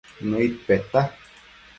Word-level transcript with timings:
Nëid 0.29 0.55
peta 0.65 1.01